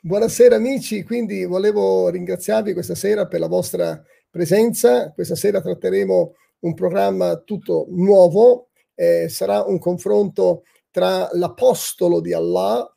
[0.00, 5.12] Buonasera amici, quindi volevo ringraziarvi questa sera per la vostra presenza.
[5.12, 12.92] Questa sera tratteremo un programma tutto nuovo, eh, sarà un confronto tra l'apostolo di Allah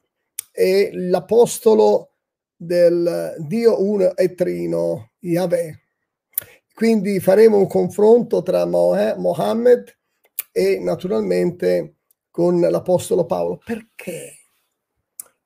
[0.51, 2.11] e l'apostolo
[2.55, 5.81] del Dio uno e trino, Yahweh.
[6.73, 9.95] Quindi faremo un confronto tra Mohammed
[10.51, 11.97] e naturalmente
[12.31, 13.61] con l'Apostolo Paolo.
[13.63, 14.42] Perché?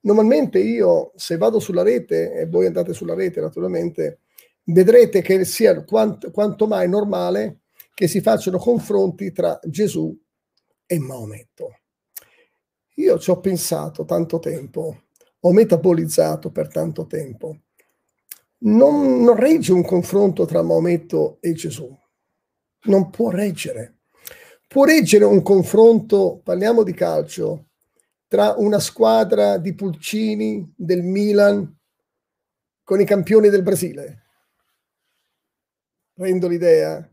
[0.01, 4.19] Normalmente io, se vado sulla rete, e voi andate sulla rete naturalmente,
[4.63, 7.61] vedrete che sia quant, quanto mai normale
[7.93, 10.15] che si facciano confronti tra Gesù
[10.85, 11.79] e Maometto.
[12.95, 15.03] Io ci ho pensato tanto tempo,
[15.39, 17.57] ho metabolizzato per tanto tempo
[18.59, 21.95] non, non regge un confronto tra Maometto e Gesù.
[22.83, 23.99] Non può reggere.
[24.67, 27.66] Può reggere un confronto, parliamo di calcio,
[28.27, 31.75] tra una squadra di pulcini del Milan
[32.83, 34.23] con i campioni del Brasile.
[36.13, 37.09] Rendo l'idea?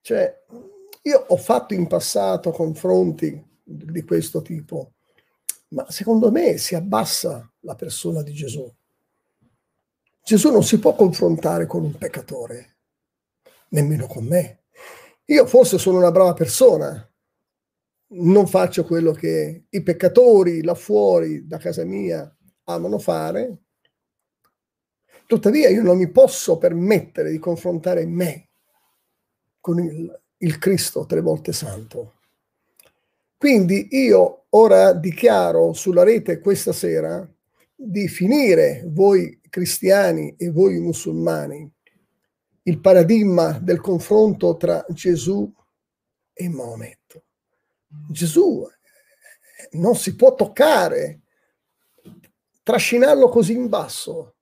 [0.00, 0.44] Cioè,
[1.02, 4.94] io ho fatto in passato confronti di questo tipo,
[5.68, 8.72] ma secondo me si abbassa la persona di Gesù.
[10.22, 12.78] Gesù non si può confrontare con un peccatore,
[13.68, 14.64] nemmeno con me.
[15.26, 17.08] Io forse sono una brava persona,
[18.08, 22.30] non faccio quello che i peccatori là fuori da casa mia
[22.64, 23.58] amano fare.
[25.26, 28.48] Tuttavia io non mi posso permettere di confrontare me
[29.60, 32.20] con il, il Cristo tre volte santo.
[33.36, 37.28] Quindi io ora dichiaro sulla rete questa sera
[37.74, 41.70] di finire voi cristiani e voi musulmani
[42.62, 45.52] il paradigma del confronto tra Gesù
[46.32, 46.95] e Maometto.
[47.88, 48.66] Gesù
[49.72, 51.20] non si può toccare,
[52.62, 54.36] trascinarlo così in basso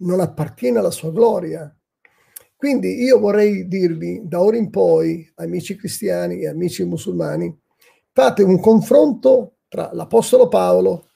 [0.00, 1.74] non appartiene alla sua gloria.
[2.56, 7.58] Quindi io vorrei dirvi da ora in poi, amici cristiani e amici musulmani,
[8.12, 11.08] fate un confronto tra l'Apostolo Paolo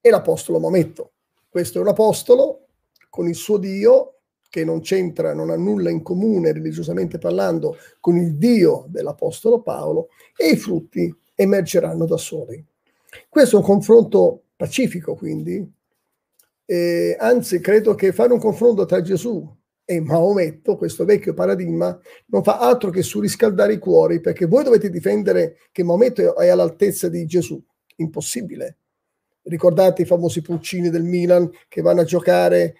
[0.00, 1.12] e l'Apostolo Maometto.
[1.48, 2.66] Questo è un apostolo
[3.08, 4.20] con il suo Dio,
[4.54, 10.10] che non c'entra, non ha nulla in comune religiosamente parlando con il Dio dell'Apostolo Paolo,
[10.36, 12.64] e i frutti emergeranno da soli.
[13.28, 15.68] Questo è un confronto pacifico, quindi,
[16.66, 19.44] eh, anzi credo che fare un confronto tra Gesù
[19.84, 24.88] e Maometto, questo vecchio paradigma, non fa altro che surriscaldare i cuori, perché voi dovete
[24.88, 27.60] difendere che Maometto è all'altezza di Gesù.
[27.96, 28.76] Impossibile.
[29.42, 32.76] Ricordate i famosi pulcini del Milan che vanno a giocare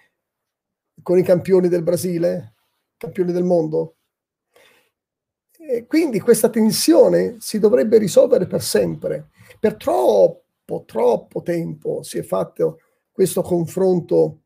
[1.01, 2.55] con i campioni del Brasile,
[2.97, 3.97] campioni del mondo.
[5.57, 9.29] E quindi questa tensione si dovrebbe risolvere per sempre.
[9.59, 12.79] Per troppo, troppo tempo si è fatto
[13.11, 14.41] questo confronto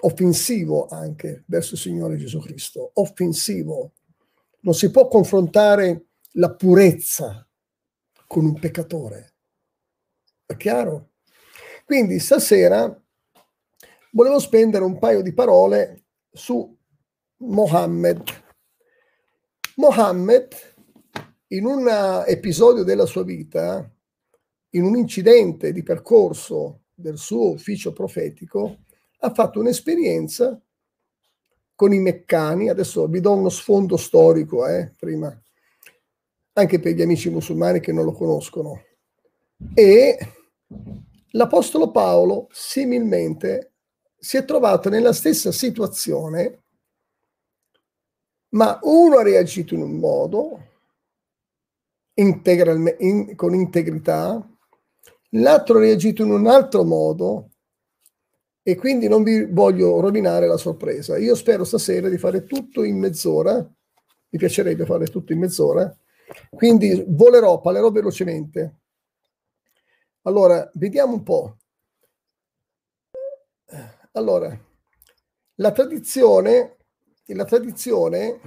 [0.00, 3.92] offensivo anche verso il Signore Gesù Cristo, offensivo.
[4.60, 7.48] Non si può confrontare la purezza
[8.26, 9.34] con un peccatore.
[10.44, 11.10] È chiaro?
[11.84, 13.00] Quindi stasera
[14.16, 16.74] volevo spendere un paio di parole su
[17.40, 18.22] Mohammed.
[19.76, 20.54] Mohammed,
[21.48, 21.86] in un
[22.26, 23.88] episodio della sua vita,
[24.70, 28.78] in un incidente di percorso del suo ufficio profetico,
[29.18, 30.58] ha fatto un'esperienza
[31.74, 32.70] con i meccani.
[32.70, 35.42] Adesso vi do uno sfondo storico, eh, prima,
[36.54, 38.82] anche per gli amici musulmani che non lo conoscono.
[39.74, 40.18] E
[41.32, 43.72] l'Apostolo Paolo similmente
[44.26, 46.64] si è trovato nella stessa situazione,
[48.56, 50.62] ma uno ha reagito in un modo,
[52.14, 54.44] in, con integrità,
[55.30, 57.50] l'altro ha reagito in un altro modo
[58.64, 61.16] e quindi non vi voglio rovinare la sorpresa.
[61.18, 65.96] Io spero stasera di fare tutto in mezz'ora, mi piacerebbe fare tutto in mezz'ora,
[66.50, 68.80] quindi volerò, parlerò velocemente.
[70.22, 71.58] Allora, vediamo un po'.
[74.16, 74.58] Allora,
[75.56, 76.76] la tradizione,
[77.26, 78.40] la tradizione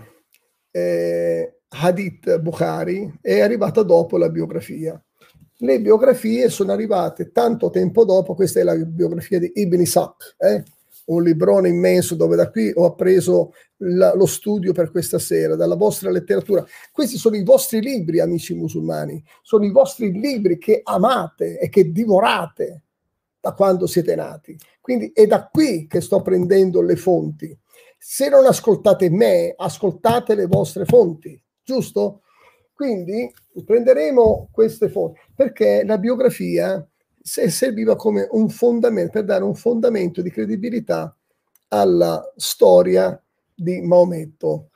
[0.71, 5.00] eh, Hadith Bukhari è arrivata dopo la biografia.
[5.57, 10.63] Le biografie sono arrivate tanto tempo dopo, questa è la biografia di Ibn Ishaq, eh?
[11.06, 15.75] un librone immenso dove da qui ho appreso la, lo studio per questa sera, dalla
[15.75, 16.65] vostra letteratura.
[16.92, 21.92] Questi sono i vostri libri, amici musulmani, sono i vostri libri che amate e che
[21.92, 22.86] divorate
[23.39, 24.57] da quando siete nati.
[24.81, 27.57] Quindi è da qui che sto prendendo le fonti.
[27.97, 32.21] Se non ascoltate me, ascoltate le vostre fonti, giusto?
[32.74, 33.31] Quindi
[33.65, 36.86] prenderemo queste fonti perché la biografia
[37.21, 41.15] serviva come un fondamento, per dare un fondamento di credibilità
[41.68, 43.21] alla storia
[43.53, 44.69] di Maometto,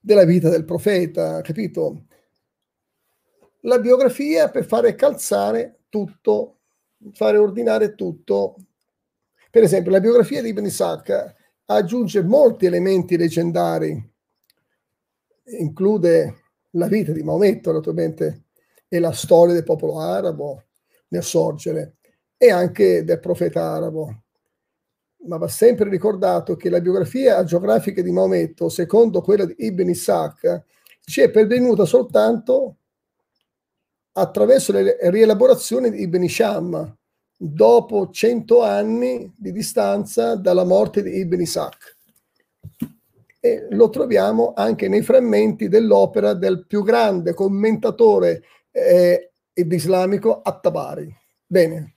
[0.00, 2.04] della vita del profeta, capito?
[3.60, 6.58] La biografia per fare calzare tutto,
[7.12, 8.56] fare ordinare tutto.
[9.50, 11.34] Per esempio, la biografia di Ibn Isaac
[11.66, 14.12] aggiunge molti elementi leggendari,
[15.58, 18.44] include la vita di Maometto, naturalmente,
[18.88, 20.64] e la storia del popolo arabo
[21.08, 21.96] nel sorgere,
[22.36, 24.22] e anche del profeta arabo.
[25.26, 30.64] Ma va sempre ricordato che la biografia geografica di Maometto, secondo quella di Ibn Isaac,
[31.00, 32.78] ci è pervenuta soltanto
[34.16, 36.96] attraverso le rielaborazioni di Ibn Isham,
[37.36, 41.96] dopo cento anni di distanza dalla morte di Ibn Isaac.
[43.40, 51.14] E lo troviamo anche nei frammenti dell'opera del più grande commentatore eh, islamico At-Tabari.
[51.46, 51.96] Bene.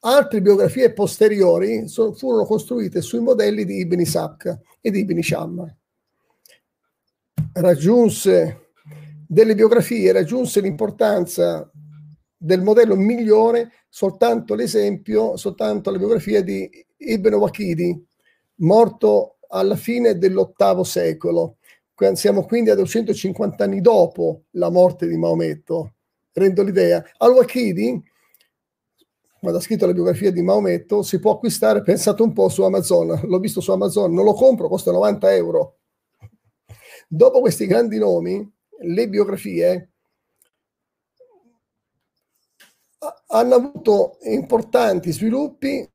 [0.00, 5.76] Altre biografie posteriori so, furono costruite sui modelli di Ibn Isaac e di Ibn Sham.
[7.52, 8.65] Raggiunse
[9.26, 11.70] delle biografie, raggiunse l'importanza
[12.36, 16.68] del modello migliore soltanto l'esempio, soltanto la biografia di
[16.98, 18.06] Ibn Waqidi,
[18.56, 21.56] morto alla fine dell'ottavo secolo.
[22.12, 25.94] Siamo quindi a 250 anni dopo la morte di Maometto.
[26.32, 27.02] Rendo l'idea.
[27.16, 28.02] Al-Waqidi,
[29.40, 33.18] quando ha scritto la biografia di Maometto, si può acquistare, pensate un po', su Amazon.
[33.24, 35.78] L'ho visto su Amazon, non lo compro, costa 90 euro.
[37.08, 39.90] Dopo questi grandi nomi, le biografie
[43.28, 45.88] hanno avuto importanti sviluppi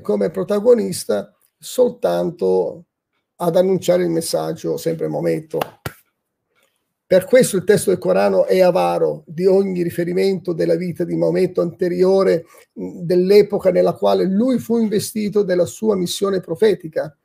[0.00, 2.84] come protagonista soltanto
[3.36, 5.58] ad annunciare il messaggio sempre momento.
[7.08, 11.60] Per questo il testo del Corano è avaro di ogni riferimento della vita di Maometto
[11.60, 17.16] anteriore dell'epoca nella quale lui fu investito della sua missione profetica.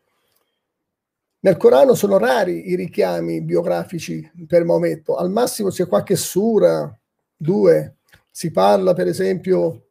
[1.39, 6.95] Nel Corano sono rari i richiami biografici per Maometto, al massimo c'è qualche sura,
[7.35, 7.95] due,
[8.29, 9.87] si parla per esempio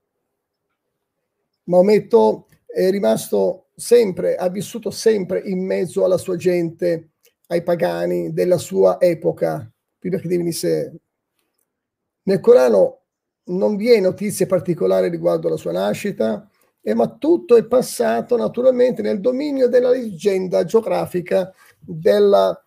[1.65, 7.11] Maometto è rimasto sempre, ha vissuto sempre in mezzo alla sua gente,
[7.49, 9.69] ai pagani della sua epoca,
[9.99, 10.95] prima che divenisse.
[12.23, 13.01] Nel Corano
[13.45, 16.49] non vi è notizie particolari riguardo alla sua nascita,
[16.83, 22.63] eh, ma tutto è passato naturalmente nel dominio della leggenda geografica della,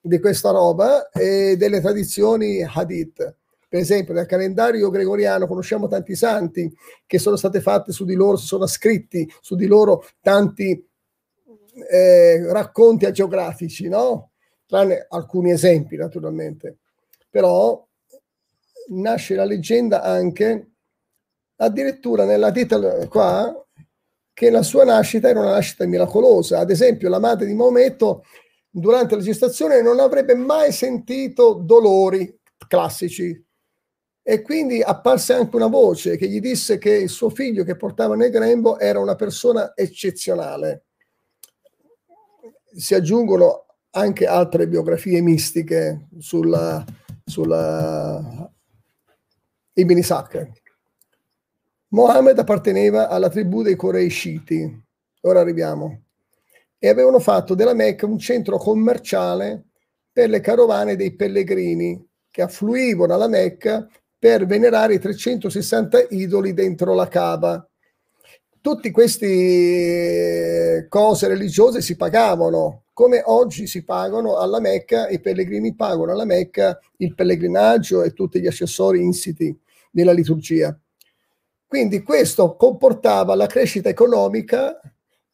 [0.00, 3.34] di questa roba e delle tradizioni hadith.
[3.76, 6.74] Per esempio, nel calendario gregoriano conosciamo tanti santi
[7.04, 10.82] che sono state fatte su di loro, sono scritti su di loro tanti
[11.90, 14.30] eh, racconti geografici, no?
[14.64, 16.78] Tranne alcuni esempi, naturalmente.
[17.28, 17.86] Però
[18.92, 20.70] nasce la leggenda anche,
[21.56, 23.62] addirittura nella detta qua,
[24.32, 26.60] che la sua nascita era una nascita miracolosa.
[26.60, 28.24] Ad esempio, la madre di Maometto
[28.70, 33.44] durante la gestazione non avrebbe mai sentito dolori classici,
[34.28, 38.16] e quindi apparse anche una voce che gli disse che il suo figlio che portava
[38.16, 40.86] nel grembo era una persona eccezionale.
[42.74, 46.84] Si aggiungono anche altre biografie mistiche sulla,
[47.24, 48.50] sulla
[49.74, 50.50] Ibn Isaac.
[51.90, 54.84] Mohammed apparteneva alla tribù dei Coreishiti,
[55.20, 56.02] ora arriviamo,
[56.80, 59.66] e avevano fatto della Mecca un centro commerciale
[60.10, 63.86] per le carovane dei pellegrini che affluivano alla Mecca
[64.18, 67.68] per venerare i 360 idoli dentro la Kaaba.
[68.60, 75.74] Tutte queste eh, cose religiose si pagavano, come oggi si pagano alla Mecca, i pellegrini
[75.74, 79.56] pagano alla Mecca il pellegrinaggio e tutti gli accessori insiti
[79.92, 80.76] nella liturgia.
[81.66, 84.80] Quindi questo comportava la crescita economica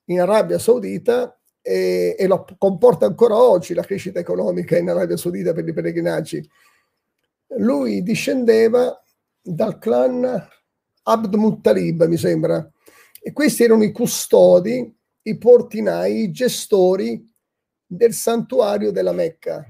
[0.06, 5.52] in Arabia Saudita e, e lo comporta ancora oggi la crescita economica in Arabia Saudita
[5.52, 6.46] per i pellegrinaggi
[7.58, 9.00] lui discendeva
[9.40, 10.48] dal clan
[11.04, 12.70] Abd Muttalib, mi sembra,
[13.20, 17.28] e questi erano i custodi, i portinai, i gestori
[17.84, 19.64] del santuario della Mecca.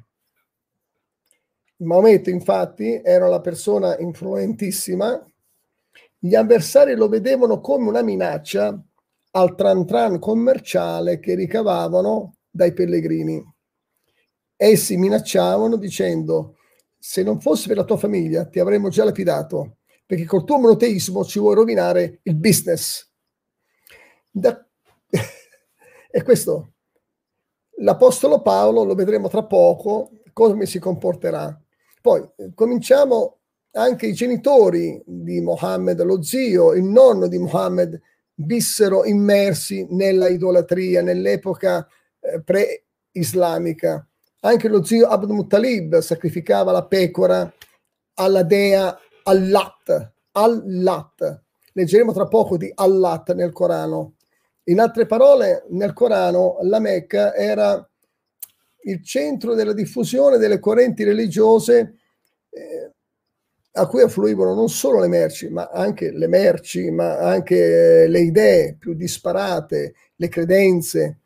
[1.76, 5.24] Maometto infatti era una persona influentissima,
[6.18, 8.80] gli avversari lo vedevano come una minaccia
[9.32, 13.42] al tran tran commerciale che ricavavano dai pellegrini.
[14.54, 16.58] Essi minacciavano dicendo
[17.04, 21.24] se non fosse per la tua famiglia ti avremmo già lapidato perché col tuo monoteismo
[21.24, 23.10] ci vuoi rovinare il business.
[24.30, 24.64] Da...
[26.10, 26.74] e questo
[27.78, 31.60] l'Apostolo Paolo, lo vedremo tra poco, come si comporterà.
[32.00, 32.22] Poi
[32.54, 33.38] cominciamo
[33.72, 38.00] anche i genitori di Mohammed, lo zio, il nonno di Mohammed,
[38.34, 41.84] vissero immersi nella idolatria nell'epoca
[42.20, 44.06] eh, pre-islamica.
[44.44, 47.52] Anche lo zio Abd Muttalib sacrificava la pecora
[48.14, 51.42] alla dea Allat, Allat.
[51.72, 54.14] Leggeremo tra poco di Allat nel Corano.
[54.64, 57.88] In altre parole, nel Corano la Mecca era
[58.84, 61.98] il centro della diffusione delle correnti religiose
[62.50, 62.90] eh,
[63.74, 68.74] a cui affluivano non solo le merci, ma anche le merci, ma anche le idee
[68.76, 71.21] più disparate, le credenze,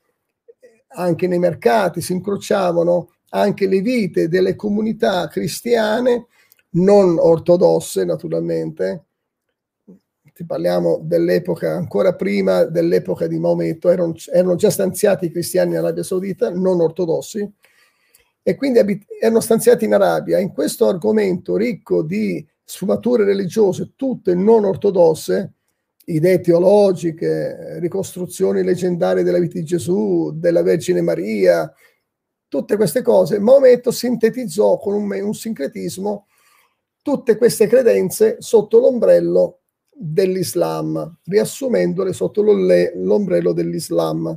[0.97, 6.27] anche nei mercati si incrociavano anche le vite delle comunità cristiane
[6.71, 9.05] non ortodosse naturalmente,
[10.33, 15.79] ti parliamo dell'epoca ancora prima dell'epoca di Maometto, erano, erano già stanziati i cristiani in
[15.79, 17.51] Arabia Saudita, non ortodossi,
[18.43, 20.39] e quindi abit- erano stanziati in Arabia.
[20.39, 25.55] In questo argomento ricco di sfumature religiose, tutte non ortodosse,
[26.07, 31.73] idee teologiche, ricostruzioni leggendarie della vita di Gesù, della Vergine Maria,
[32.49, 36.27] tutte queste cose, Maometto sintetizzò con un, un sincretismo
[37.07, 39.61] tutte queste credenze sotto l'ombrello
[39.93, 44.37] dell'Islam, riassumendole sotto l'ombrello dell'Islam.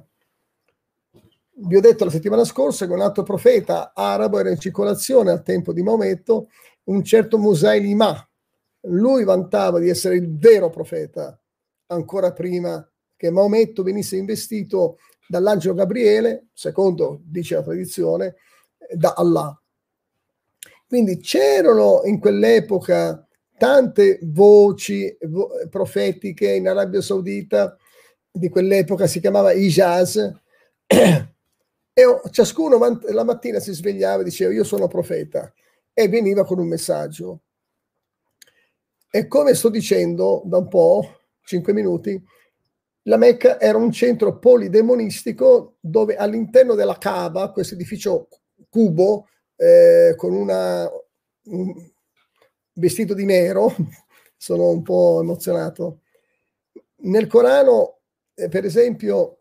[1.61, 5.41] Vi ho detto la settimana scorsa che un altro profeta arabo era in circolazione al
[5.41, 6.49] tempo di Maometto,
[6.83, 8.29] un certo Musailima.
[8.81, 11.37] Lui vantava di essere il vero profeta,
[11.89, 18.35] ancora prima che Maometto venisse investito dall'angelo Gabriele, secondo dice la tradizione,
[18.93, 19.61] da Allah.
[20.87, 23.27] Quindi c'erano in quell'epoca
[23.57, 27.77] tante voci vo- profetiche in Arabia Saudita,
[28.31, 30.15] di quell'epoca si chiamava Ijaz,
[30.87, 32.79] e ciascuno
[33.09, 35.53] la mattina si svegliava e diceva io sono profeta
[35.93, 37.41] e veniva con un messaggio.
[39.11, 41.18] E come sto dicendo da un po',
[41.49, 42.23] cinque minuti,
[43.03, 48.27] la Mecca era un centro polidemonistico dove all'interno della Kaaba, questo edificio
[48.69, 50.87] cubo, eh, con una,
[51.45, 51.91] un
[52.73, 53.75] vestito di nero,
[54.37, 56.01] sono un po' emozionato.
[56.97, 58.01] Nel Corano,
[58.35, 59.39] eh, per esempio,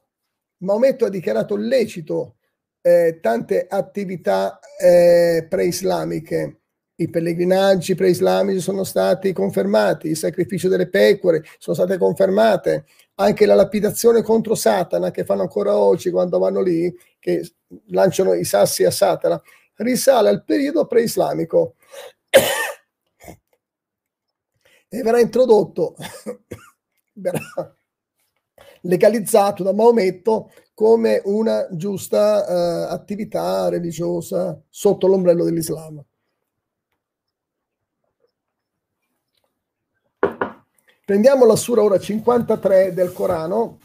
[0.62, 2.36] Maometto ha dichiarato lecito
[2.80, 6.60] eh, tante attività eh, preislamiche.
[7.00, 13.54] I pellegrinaggi preislamici sono stati confermati, il sacrificio delle pecore sono state confermate, anche la
[13.54, 17.48] lapidazione contro Satana che fanno ancora oggi quando vanno lì, che
[17.90, 19.40] lanciano i sassi a Satana,
[19.76, 21.76] risale al periodo preislamico
[24.88, 25.94] e verrà introdotto,
[27.14, 27.76] verrà
[28.80, 36.04] legalizzato da Maometto come una giusta uh, attività religiosa sotto l'ombrello dell'Islam.
[41.08, 43.78] Prendiamo la sura ora 53 del Corano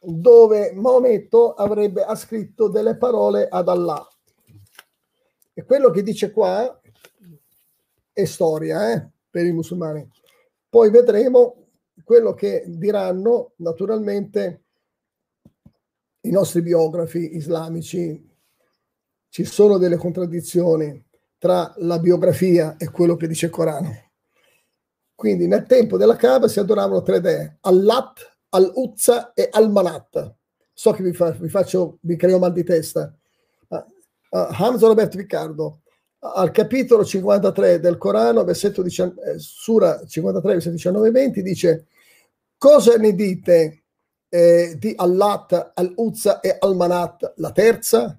[0.00, 4.04] dove Maometto avrebbe ascritto delle parole ad Allah.
[5.52, 6.80] E quello che dice qua
[8.12, 10.04] è storia eh, per i musulmani.
[10.68, 11.68] Poi vedremo
[12.02, 14.64] quello che diranno naturalmente
[16.22, 18.28] i nostri biografi islamici.
[19.28, 21.00] Ci sono delle contraddizioni
[21.38, 24.03] tra la biografia e quello che dice il Corano.
[25.14, 30.34] Quindi nel tempo della Kaaba si adoravano tre dee, Allat, Al-Uzza e Al-Manat.
[30.72, 33.16] So che vi, fa, vi, faccio, vi creo mal di testa,
[33.68, 33.84] uh,
[34.30, 35.82] Hamza Roberto Riccardo,
[36.18, 41.86] al capitolo 53 del Corano, versetto 19, eh, Sura 53, versetto 19-20, dice
[42.56, 43.84] cosa ne dite
[44.28, 48.18] eh, di Allat, Al-Uzza e Al-Manat, la terza?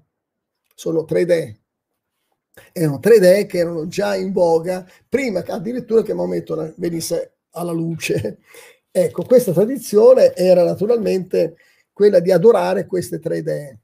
[0.74, 1.60] Sono tre dee.
[2.72, 7.72] Erano tre dee che erano già in voga prima che addirittura che Maometto venisse alla
[7.72, 8.38] luce.
[8.96, 11.56] Ecco, questa tradizione era naturalmente
[11.92, 13.80] quella di adorare queste tre dee.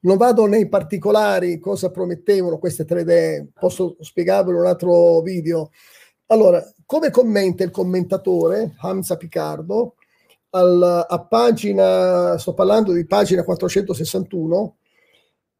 [0.00, 5.70] Non vado nei particolari cosa promettevano queste tre idee, posso spiegarvelo in un altro video.
[6.26, 9.96] Allora, come commenta il commentatore Hamza Picardo,
[10.50, 14.76] al, a pagina, sto parlando di pagina 461,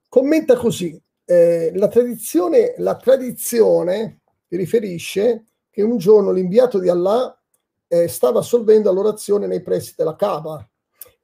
[0.08, 7.36] commenta così, eh, la, tradizione, la tradizione riferisce che un giorno l'inviato di Allah
[7.88, 10.66] eh, stava assolvendo l'orazione nei pressi della Kaaba,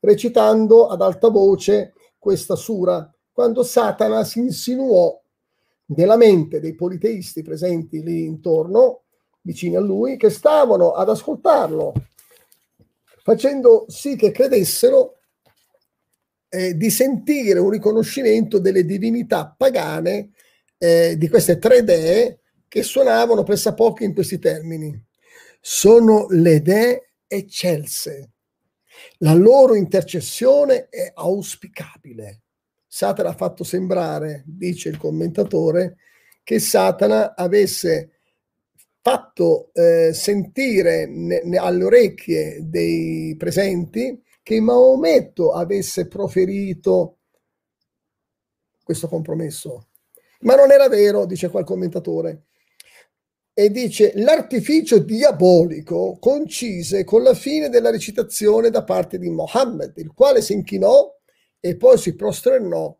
[0.00, 5.18] recitando ad alta voce questa sura, quando Satana si insinuò
[5.86, 9.02] nella mente dei politeisti presenti lì intorno,
[9.40, 11.92] vicini a lui, che stavano ad ascoltarlo,
[13.22, 15.18] facendo sì che credessero
[16.54, 20.32] eh, di sentire un riconoscimento delle divinità pagane
[20.76, 25.02] eh, di queste tre dee che suonavano pressappoco in questi termini.
[25.62, 28.32] Sono le dee eccelse.
[29.18, 32.42] La loro intercessione è auspicabile.
[32.86, 35.96] Satana ha fatto sembrare, dice il commentatore,
[36.42, 38.20] che Satana avesse
[39.00, 47.18] fatto eh, sentire ne, ne, alle orecchie dei presenti che Maometto avesse proferito
[48.82, 49.88] questo compromesso.
[50.40, 52.46] Ma non era vero, dice quel commentatore.
[53.54, 60.12] E dice l'artificio diabolico concise con la fine della recitazione da parte di Mohammed, il
[60.12, 61.14] quale si inchinò
[61.60, 62.98] e poi si prosternò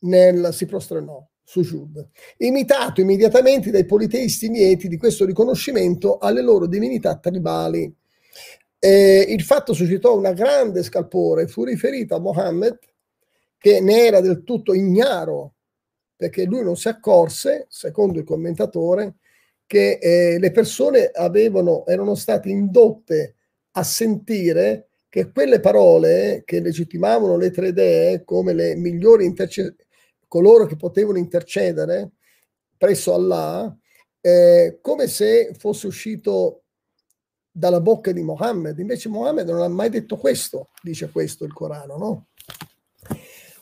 [0.00, 7.18] nel, si prosternò sujud, imitato immediatamente dai politeisti mieti di questo riconoscimento alle loro divinità
[7.18, 7.92] tribali.
[8.82, 12.78] Eh, il fatto suscitò una grande scalpore, fu riferito a Mohammed
[13.58, 15.56] che ne era del tutto ignaro,
[16.16, 19.16] perché lui non si accorse, secondo il commentatore,
[19.66, 23.36] che eh, le persone avevano, erano state indotte
[23.72, 29.76] a sentire che quelle parole che legittimavano le tre dee come le migliori interce-
[30.26, 32.12] coloro che potevano intercedere
[32.78, 33.76] presso Allah,
[34.22, 36.59] eh, come se fosse uscito
[37.50, 38.78] dalla bocca di Mohammed.
[38.78, 42.26] Invece Mohammed non ha mai detto questo, dice questo il Corano, no?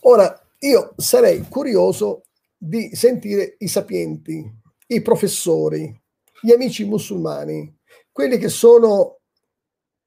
[0.00, 2.22] Ora, io sarei curioso
[2.56, 4.44] di sentire i sapienti,
[4.88, 5.94] i professori,
[6.40, 7.76] gli amici musulmani,
[8.10, 9.18] quelli che sono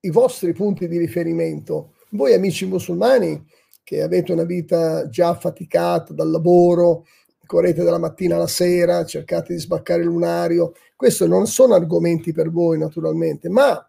[0.02, 1.96] i vostri punti di riferimento.
[2.12, 3.46] Voi amici musulmani
[3.84, 7.06] che avete una vita già faticata dal lavoro,
[7.52, 12.50] correte dalla mattina alla sera, cercate di sbaccare il lunario, questi non sono argomenti per
[12.50, 13.86] voi naturalmente, ma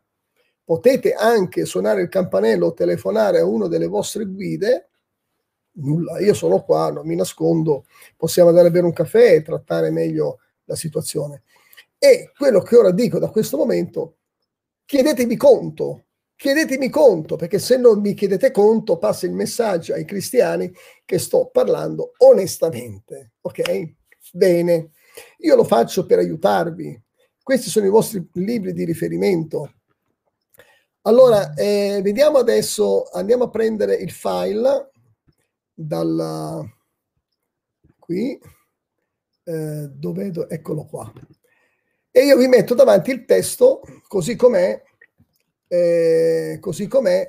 [0.65, 4.89] potete anche suonare il campanello o telefonare a una delle vostre guide.
[5.75, 7.85] Nulla, io sono qua, non mi nascondo,
[8.17, 11.45] possiamo andare a bere un caffè e trattare meglio la situazione.
[11.99, 14.17] E quello che ora dico da questo momento
[14.85, 16.07] chiedetemi conto,
[16.43, 20.73] chiedetemi conto, perché se non mi chiedete conto passa il messaggio ai cristiani
[21.05, 23.35] che sto parlando onestamente.
[23.43, 23.95] Ok?
[24.33, 24.91] Bene,
[25.39, 27.01] io lo faccio per aiutarvi.
[27.41, 29.75] Questi sono i vostri libri di riferimento.
[31.03, 34.91] Allora, eh, vediamo adesso, andiamo a prendere il file
[35.73, 36.61] dalla
[38.01, 38.37] qui,
[39.45, 41.13] eh, dove, eccolo qua
[42.15, 44.81] e io vi metto davanti il testo così com'è,
[45.73, 47.27] eh, così com'è.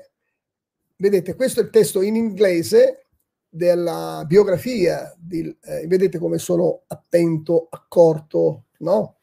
[0.98, 3.06] Vedete, questo è il testo in inglese
[3.48, 9.18] della biografia, di, eh, vedete come sono attento, accorto, no?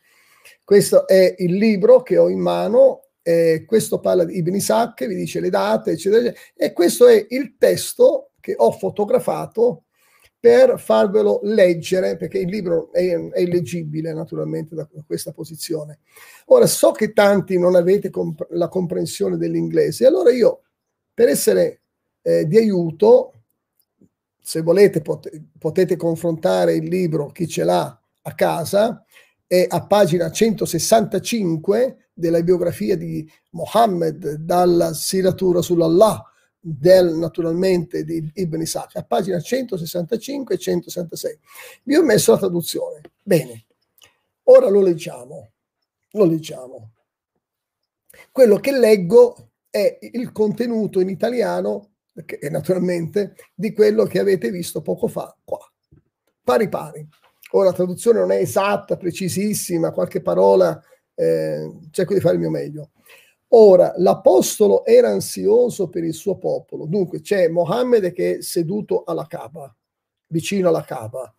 [0.64, 5.16] Questo è il libro che ho in mano, eh, questo parla di Ibn Isaac, vi
[5.16, 9.84] dice le date, eccetera, eccetera, e questo è il testo che ho fotografato
[10.40, 15.98] per farvelo leggere, perché il libro è, è illeggibile naturalmente da questa posizione.
[16.46, 20.62] Ora, so che tanti non avete comp- la comprensione dell'inglese, allora io,
[21.12, 21.82] per essere
[22.22, 23.34] eh, di aiuto,
[24.40, 29.04] se volete pot- potete confrontare il libro, chi ce l'ha a casa,
[29.46, 36.29] è a pagina 165 della biografia di Mohammed dalla Siratura sull'Allah,
[36.60, 41.38] del, naturalmente di Ibn Isaac, a pagina 165 e 166.
[41.84, 43.00] Vi ho messo la traduzione.
[43.22, 43.64] Bene,
[44.44, 45.52] ora lo leggiamo.
[46.12, 46.92] Lo leggiamo.
[48.30, 51.92] Quello che leggo è il contenuto in italiano,
[52.50, 55.58] naturalmente, di quello che avete visto poco fa qua.
[56.42, 57.08] Pari pari.
[57.52, 60.80] Ora la traduzione non è esatta, precisissima, qualche parola,
[61.14, 62.90] eh, cerco di fare il mio meglio.
[63.52, 66.86] Ora, l'apostolo era ansioso per il suo popolo.
[66.86, 69.74] Dunque, c'è Mohammed che è seduto alla Kaaba,
[70.28, 71.34] vicino alla Kaaba,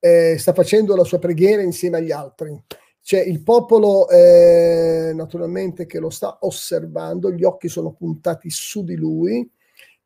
[0.00, 2.60] eh, sta facendo la sua preghiera insieme agli altri.
[3.00, 8.96] C'è il popolo eh, naturalmente che lo sta osservando, gli occhi sono puntati su di
[8.96, 9.48] lui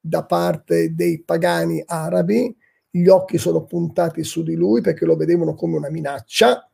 [0.01, 2.55] da parte dei pagani arabi,
[2.91, 6.68] gli occhi sono puntati su di lui perché lo vedevano come una minaccia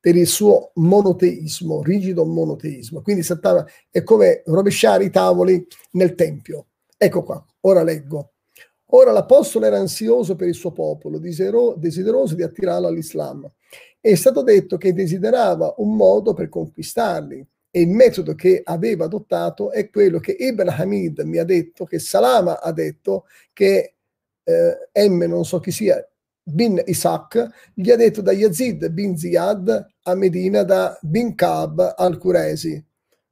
[0.00, 3.02] per il suo monoteismo, rigido monoteismo.
[3.02, 6.66] Quindi saltava, è come rovesciare i tavoli nel Tempio.
[6.96, 8.32] Ecco qua, ora leggo.
[8.90, 13.50] Ora l'Apostolo era ansioso per il suo popolo, desideroso di attirarlo all'Islam.
[14.00, 19.72] È stato detto che desiderava un modo per conquistarli e il metodo che aveva adottato
[19.72, 23.96] è quello che Ibn Hamid mi ha detto, che Salama ha detto, che
[24.44, 26.02] eh, M, non so chi sia,
[26.48, 32.82] bin Isaac, gli ha detto da Yazid bin Ziyad a Medina da bin Kab al-Quresi.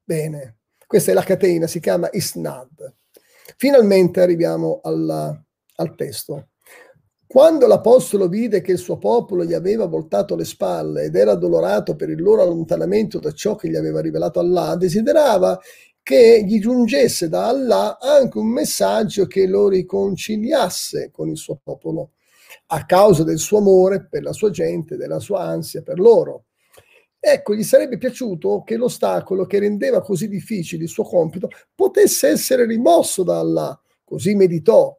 [0.03, 2.93] Bene, questa è la catena, si chiama Isnad.
[3.55, 5.41] Finalmente arriviamo alla,
[5.75, 6.49] al testo.
[7.25, 11.95] Quando l'Apostolo vide che il suo popolo gli aveva voltato le spalle ed era addolorato
[11.95, 15.59] per il loro allontanamento da ciò che gli aveva rivelato Allah, desiderava
[16.03, 22.11] che gli giungesse da Allah anche un messaggio che lo riconciliasse con il suo popolo,
[22.67, 26.45] a causa del suo amore per la sua gente, della sua ansia per loro.
[27.19, 32.65] Ecco, gli sarebbe piaciuto che l'ostacolo che rendeva così difficile il suo compito potesse essere
[32.65, 33.81] rimosso da Allah.
[34.03, 34.95] Così meditò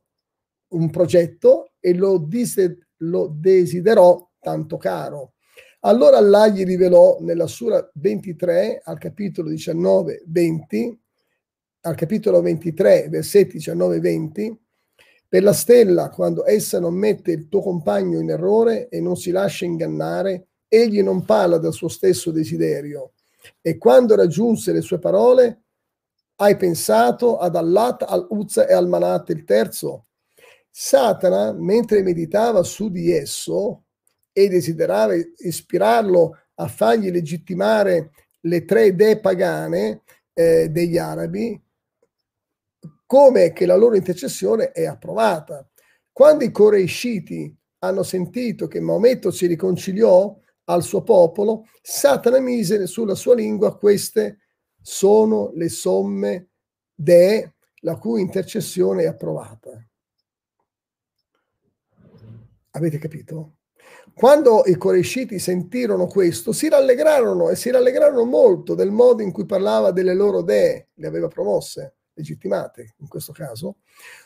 [0.68, 5.35] un progetto e lo, dise- lo desiderò tanto caro.
[5.81, 11.00] Allora Allah gli rivelò nella sura 23 al capitolo 19, 20,
[11.83, 14.61] al capitolo 23, versetti 19 20,
[15.28, 19.30] per la stella, quando essa non mette il tuo compagno in errore e non si
[19.30, 23.12] lascia ingannare, egli non parla del suo stesso desiderio.
[23.60, 25.62] E quando raggiunse le sue parole,
[26.36, 30.06] hai pensato ad Allat, al-Uzza e al Manat, il terzo?
[30.70, 33.84] Satana, mentre meditava su di esso
[34.32, 38.10] e desiderava ispirarlo a fargli legittimare
[38.40, 40.02] le tre dee pagane
[40.34, 41.58] eh, degli arabi,
[43.06, 45.66] come che la loro intercessione è approvata.
[46.12, 53.14] Quando i coreisciti hanno sentito che Maometto si riconciliò al suo popolo, Satana mise sulla
[53.14, 54.38] sua lingua queste
[54.80, 56.48] sono le somme
[56.94, 59.80] dee la cui intercessione è approvata.
[62.70, 63.56] Avete capito?
[64.12, 69.44] Quando i coresciti sentirono questo, si rallegrarono e si rallegrarono molto del modo in cui
[69.44, 73.76] parlava delle loro dee, le aveva promosse, legittimate in questo caso.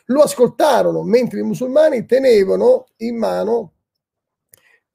[0.07, 3.75] Lo ascoltarono mentre i musulmani tenevano in mano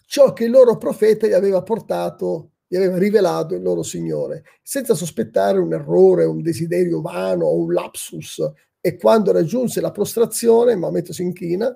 [0.08, 4.96] ciò che il loro profeta gli aveva portato, gli aveva rivelato il loro Signore, senza
[4.96, 8.52] sospettare un errore, un desiderio vano o un lapsus.
[8.82, 11.76] E quando raggiunse la prostrazione, Maometto si inchina,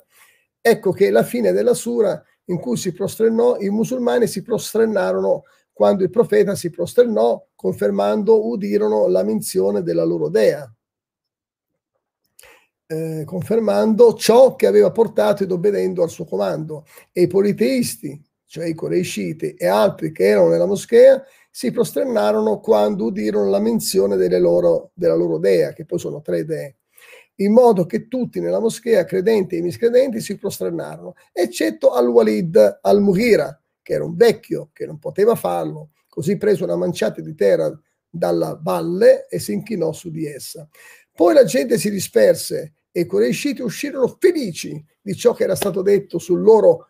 [0.61, 6.03] Ecco che la fine della sura in cui si prosternò, i musulmani si prosternarono quando
[6.03, 10.69] il profeta si prosternò, confermando, udirono la menzione della loro dea,
[12.91, 16.85] eh, confermando ciò che aveva portato ed obbedendo al suo comando.
[17.11, 23.05] E i politeisti, cioè i coreisciti e altri che erano nella moschea, si prosternarono quando
[23.05, 26.75] udirono la menzione loro, della loro dea, che poi sono tre dee
[27.39, 33.93] in modo che tutti nella moschea, credenti e miscredenti, si prosternarono, eccetto al-Walid al-Mughira, che
[33.93, 37.71] era un vecchio che non poteva farlo, così prese una manciata di terra
[38.09, 40.67] dalla valle e si inchinò su di essa.
[41.13, 45.81] Poi la gente si disperse e i Qurayshiti uscirono felici di ciò che era stato
[45.81, 46.87] detto sul loro,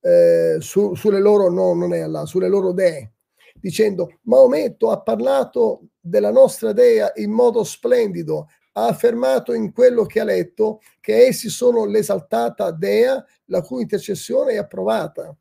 [0.00, 3.14] eh, su, sulle loro, no, non è Allah, sulle loro dee,
[3.54, 10.20] dicendo Maometto ha parlato della nostra dea in modo splendido, ha affermato in quello che
[10.20, 15.36] ha letto che essi sono l'esaltata dea la cui intercessione è approvata.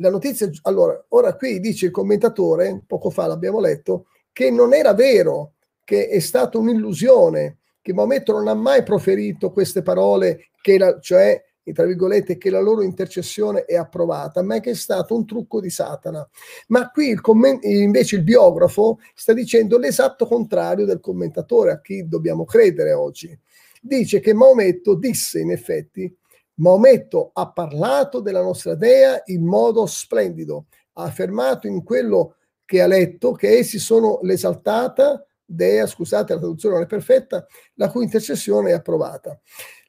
[0.00, 4.94] La notizia, allora, ora qui dice il commentatore, poco fa l'abbiamo letto, che non era
[4.94, 7.57] vero, che è stata un'illusione,
[7.88, 12.82] che Maometto non ha mai proferito queste parole, la, cioè tra virgolette, che la loro
[12.82, 16.26] intercessione è approvata, ma che è stato un trucco di Satana.
[16.68, 22.06] Ma qui il comment- invece il biografo sta dicendo l'esatto contrario del commentatore, a chi
[22.06, 23.38] dobbiamo credere oggi.
[23.80, 26.14] Dice che Maometto disse in effetti,
[26.56, 32.34] Maometto ha parlato della nostra dea in modo splendido, ha affermato in quello
[32.66, 37.90] che ha letto che essi sono l'esaltata dea, scusate la traduzione non è perfetta, la
[37.90, 39.40] cui intercessione è approvata.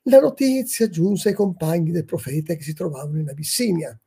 [0.03, 3.97] La notizia giunse ai compagni del profeta che si trovavano in Abissinia,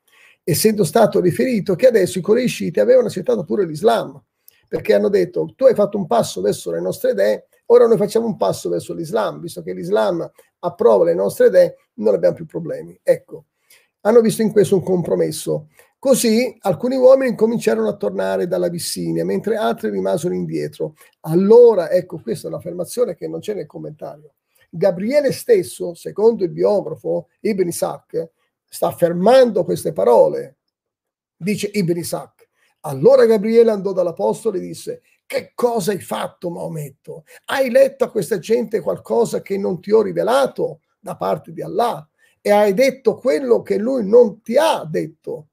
[0.43, 4.21] essendo stato riferito che adesso i coreisciti avevano accettato pure l'Islam,
[4.67, 8.27] perché hanno detto tu hai fatto un passo verso le nostre idee, ora noi facciamo
[8.27, 10.29] un passo verso l'Islam, visto che l'Islam
[10.61, 12.99] approva le nostre idee, non abbiamo più problemi.
[13.03, 13.47] Ecco,
[14.01, 15.69] hanno visto in questo un compromesso.
[16.03, 20.97] Così alcuni uomini cominciarono a tornare dall'Abissinia, mentre altri rimasero indietro.
[21.21, 24.35] Allora, ecco, questa è un'affermazione che non c'è nel commentario.
[24.69, 28.31] Gabriele stesso, secondo il biografo Ibn Isaac,
[28.69, 30.57] sta affermando queste parole.
[31.37, 32.49] Dice Ibn Isaac,
[32.81, 37.23] Allora Gabriele andò dall'apostolo e disse, che cosa hai fatto Maometto?
[37.45, 42.05] Hai letto a questa gente qualcosa che non ti ho rivelato da parte di Allah
[42.41, 45.47] e hai detto quello che lui non ti ha detto.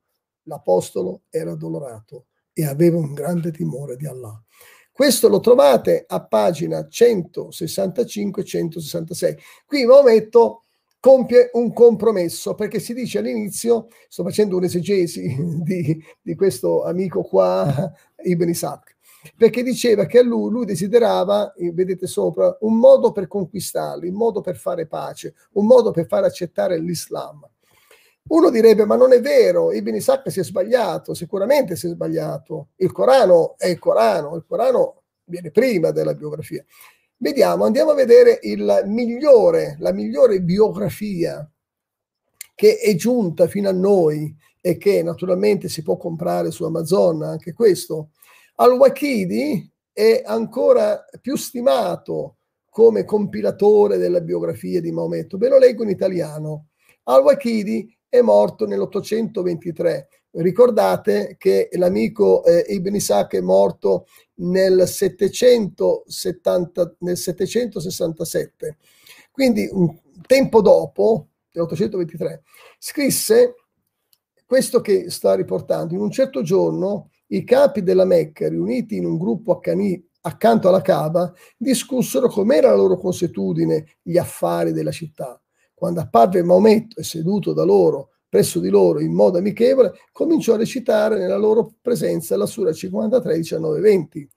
[0.49, 4.43] L'apostolo era addolorato e aveva un grande timore di Allah.
[4.91, 9.37] Questo lo trovate a pagina 165-166.
[9.65, 10.63] Qui Maometto
[10.99, 17.93] compie un compromesso perché si dice all'inizio, sto facendo un'esegesi di, di questo amico qua,
[18.21, 18.97] Ibn Isaac,
[19.37, 24.41] perché diceva che a lui, lui desiderava, vedete sopra, un modo per conquistarli, un modo
[24.41, 27.47] per fare pace, un modo per far accettare l'Islam.
[28.29, 32.69] Uno direbbe, ma non è vero, Ibn Isaac si è sbagliato, sicuramente si è sbagliato.
[32.75, 36.63] Il Corano è il Corano, il Corano viene prima della biografia.
[37.17, 38.39] Vediamo, andiamo a vedere
[38.85, 41.49] migliore, la migliore biografia
[42.53, 47.53] che è giunta fino a noi e che naturalmente si può comprare su Amazon, anche
[47.53, 48.11] questo.
[48.55, 52.37] Al-Waqidi è ancora più stimato
[52.69, 55.37] come compilatore della biografia di Maometto.
[55.37, 56.67] Ve lo leggo in italiano.
[57.03, 60.05] Al-Waqidi è morto nell'823.
[60.31, 68.77] Ricordate che l'amico eh, Ibn Isaac è morto nel, 770, nel 767.
[69.31, 69.95] Quindi un
[70.25, 72.39] tempo dopo, nell'823,
[72.77, 73.55] scrisse
[74.45, 75.93] questo che sta riportando.
[75.93, 80.81] In un certo giorno i capi della Mecca, riuniti in un gruppo accani- accanto alla
[80.81, 85.39] Cava, discussero com'era la loro consuetudine, gli affari della città.
[85.79, 90.57] Quando apparve Maometto e seduto da loro, presso di loro in modo amichevole, cominciò a
[90.57, 94.29] recitare nella loro presenza la Sura 53, 19, 20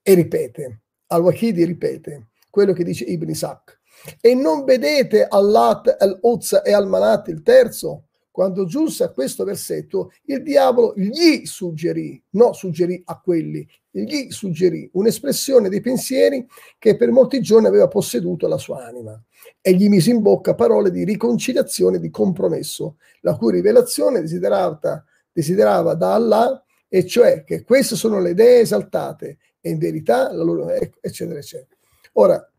[0.00, 3.78] e ripete, Al-Waqidi ripete quello che dice Ibn Isaac.
[4.22, 8.04] E non vedete Allat, Al-Uzza e Al-Manat il terzo?
[8.30, 14.88] Quando giunse a questo versetto, il diavolo gli suggerì, no suggerì a quelli, gli suggerì
[14.94, 16.46] un'espressione dei pensieri
[16.78, 19.22] che per molti giorni aveva posseduto la sua anima
[19.60, 25.94] e gli mise in bocca parole di riconciliazione, di compromesso, la cui rivelazione desiderava, desiderava
[25.94, 30.68] da Allah, e cioè che queste sono le idee esaltate e in verità la loro,
[30.70, 31.76] eccetera, eccetera.
[32.14, 32.52] Ora,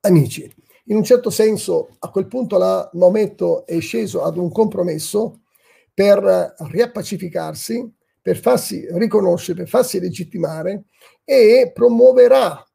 [0.00, 0.50] amici,
[0.86, 5.42] in un certo senso a quel punto la Maometto è sceso ad un compromesso
[5.92, 10.84] per riappacificarsi, per farsi riconoscere, per farsi legittimare
[11.24, 12.67] e promuoverà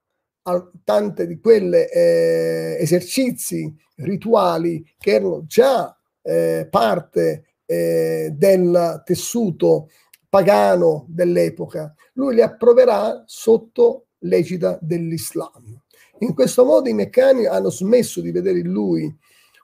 [0.83, 9.89] tante di quelle eh, esercizi rituali che erano già eh, parte eh, del tessuto
[10.29, 15.79] pagano dell'epoca, lui li approverà sotto l'egida dell'Islam.
[16.19, 19.15] In questo modo i meccani hanno smesso di vedere in lui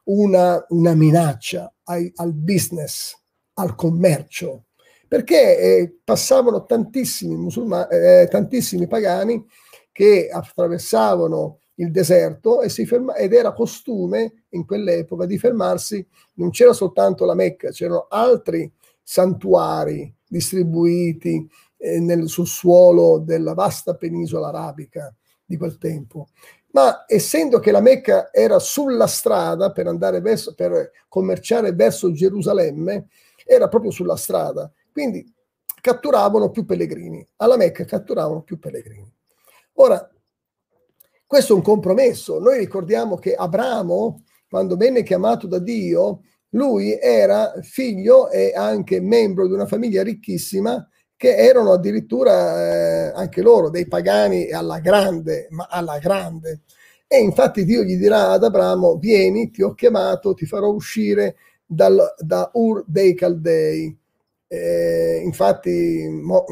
[0.06, 3.16] una, una minaccia ai, al business,
[3.54, 4.66] al commercio,
[5.08, 9.44] perché eh, passavano tantissimi, musulmani, eh, tantissimi pagani
[9.92, 17.26] che attraversavano il deserto ferma, ed era costume in quell'epoca di fermarsi, non c'era soltanto
[17.26, 18.72] la Mecca, c'erano altri
[19.02, 26.28] santuari distribuiti eh, nel, sul suolo della vasta penisola arabica di quel tempo.
[26.72, 33.08] Ma essendo che la Mecca era sulla strada per andare verso, per commerciare verso Gerusalemme,
[33.46, 35.26] era proprio sulla strada, quindi
[35.82, 37.26] catturavano più pellegrini.
[37.38, 39.12] Alla Mecca catturavano più pellegrini.
[39.82, 40.10] Ora,
[41.26, 42.38] questo è un compromesso.
[42.40, 49.48] Noi ricordiamo che Abramo, quando venne chiamato da Dio, lui era figlio e anche membro
[49.48, 55.68] di una famiglia ricchissima che erano addirittura eh, anche loro dei pagani alla grande, ma
[55.70, 56.62] alla grande.
[57.08, 62.16] E infatti Dio gli dirà ad Abramo, vieni, ti ho chiamato, ti farò uscire dal,
[62.18, 63.98] da Ur dei Caldei.
[64.46, 66.44] Eh, infatti Mo,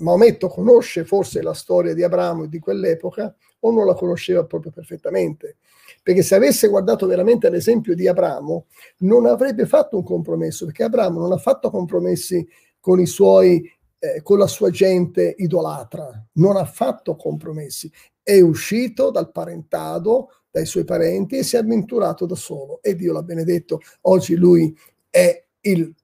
[0.00, 4.72] Maometto conosce forse la storia di Abramo e di quell'epoca o non la conosceva proprio
[4.72, 5.56] perfettamente.
[6.02, 8.66] Perché se avesse guardato veramente all'esempio di Abramo,
[8.98, 12.46] non avrebbe fatto un compromesso, perché Abramo non ha fatto compromessi
[12.80, 13.62] con suoi
[14.00, 20.64] eh, con la sua gente idolatra, non ha fatto compromessi, è uscito dal parentado, dai
[20.64, 23.80] suoi parenti e si è avventurato da solo e Dio l'ha benedetto.
[24.02, 24.74] Oggi lui
[25.10, 25.94] è il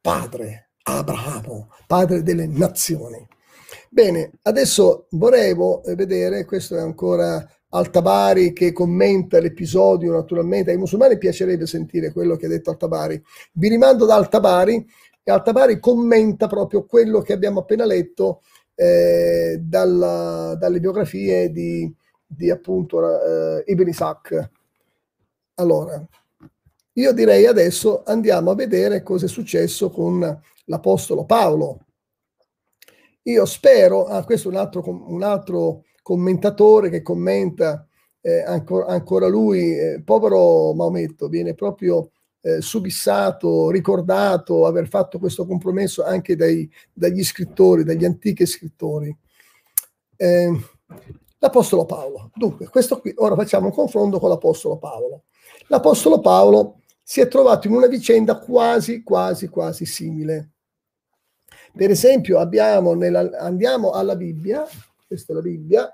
[0.00, 3.26] padre Abramo, padre delle nazioni.
[3.94, 11.64] Bene, adesso volevo vedere, questo è ancora Altabari che commenta l'episodio, naturalmente ai musulmani piacerebbe
[11.64, 13.22] sentire quello che ha detto Altabari.
[13.52, 14.84] Vi rimando da Altabari
[15.22, 18.42] e Altabari commenta proprio quello che abbiamo appena letto
[18.74, 21.88] eh, dalla, dalle biografie di,
[22.26, 24.50] di appunto eh, Ibn Isaac.
[25.54, 26.04] Allora,
[26.94, 31.78] io direi adesso andiamo a vedere cosa è successo con l'Apostolo Paolo
[33.24, 37.86] io spero, ah, questo è un altro, un altro commentatore che commenta
[38.20, 42.10] eh, ancora, ancora, lui, eh, povero Maometto, viene proprio
[42.40, 49.14] eh, subissato, ricordato, aver fatto questo compromesso anche dai, dagli scrittori, dagli antichi scrittori.
[50.16, 50.50] Eh,
[51.38, 52.30] L'Apostolo Paolo.
[52.34, 55.24] Dunque, questo qui, ora facciamo un confronto con l'Apostolo Paolo.
[55.68, 60.53] L'Apostolo Paolo si è trovato in una vicenda quasi, quasi, quasi simile.
[61.76, 62.40] Per esempio,
[62.94, 64.64] nella, andiamo alla Bibbia,
[65.08, 65.92] questa è la Bibbia,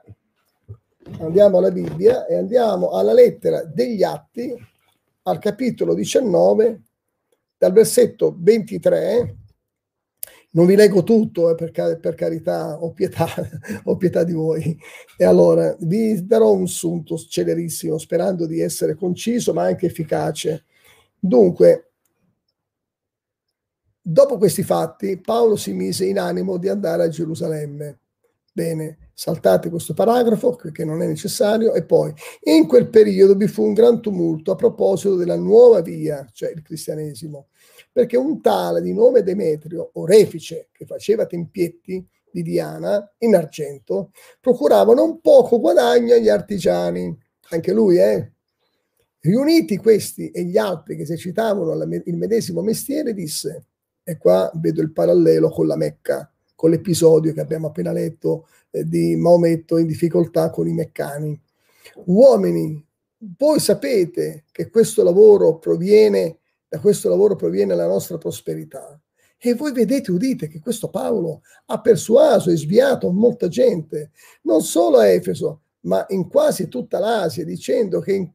[1.20, 4.54] andiamo alla Bibbia e andiamo alla lettera degli Atti,
[5.22, 6.82] al capitolo 19,
[7.56, 9.36] dal versetto 23.
[10.50, 13.26] Non vi leggo tutto, eh, per, per, carità, ho pietà,
[13.84, 14.78] ho pietà di voi.
[15.16, 20.66] E allora vi darò un sunto celerissimo, sperando di essere conciso ma anche efficace.
[21.18, 21.89] Dunque,
[24.00, 27.98] dopo questi fatti, Paolo si mise in animo di andare a Gerusalemme.
[28.52, 32.12] Bene, saltate questo paragrafo che non è necessario e poi
[32.44, 36.62] in quel periodo vi fu un gran tumulto a proposito della nuova via, cioè il
[36.62, 37.48] cristianesimo,
[37.92, 44.10] perché un tale di nome Demetrio, orefice, che faceva tempietti di Diana in argento,
[44.40, 47.16] procurava non poco guadagno agli artigiani.
[47.50, 48.32] Anche lui, eh?
[49.20, 53.66] Riuniti questi e gli altri che esercitavano il medesimo mestiere, disse,
[54.02, 58.84] e qua vedo il parallelo con la Mecca, con l'episodio che abbiamo appena letto eh,
[58.84, 61.40] di Maometto in difficoltà con i meccani.
[62.06, 62.84] Uomini,
[63.38, 68.98] voi sapete che questo lavoro proviene, da questo lavoro proviene la nostra prosperità.
[69.42, 74.10] E voi vedete, udite che questo Paolo ha persuaso e sviato molta gente,
[74.42, 78.32] non solo a Efeso, ma in quasi tutta l'Asia, dicendo che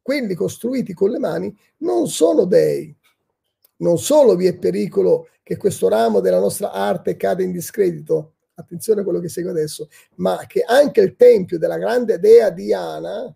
[0.00, 2.96] quelli costruiti con le mani non sono dei.
[3.84, 9.02] Non solo vi è pericolo che questo ramo della nostra arte cade in discredito, attenzione
[9.02, 13.30] a quello che segue adesso, ma che anche il tempio della grande dea Diana,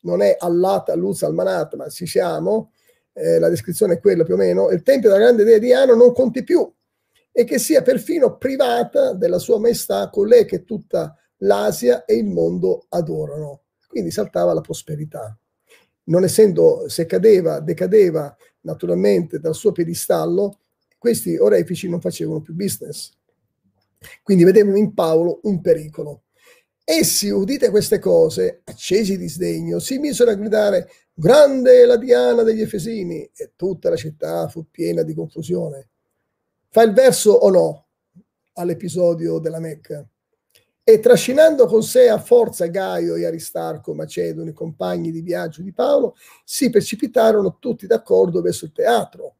[0.00, 2.72] non è Allata, Luz, Almanat, ma ci siamo,
[3.12, 6.14] eh, la descrizione è quella più o meno, il tempio della grande dea Diana non
[6.14, 6.72] conti più
[7.30, 12.86] e che sia perfino privata della sua maestà colei che tutta l'Asia e il mondo
[12.88, 13.64] adorano.
[13.86, 15.38] Quindi saltava la prosperità
[16.10, 20.58] non essendo, se cadeva, decadeva naturalmente dal suo piedistallo,
[20.98, 23.10] questi orefici non facevano più business.
[24.22, 26.22] Quindi vedevano in Paolo un pericolo.
[26.84, 32.62] Essi, udite queste cose, accesi di sdegno, si misero a gridare grande la Diana degli
[32.62, 35.88] Efesini e tutta la città fu piena di confusione.
[36.68, 37.86] Fa il verso o no
[38.54, 40.06] all'episodio della Mecca?
[40.82, 45.72] E trascinando con sé a forza Gaio e Aristarco, Macedono, i compagni di viaggio di
[45.72, 49.36] Paolo, si precipitarono tutti d'accordo verso il teatro.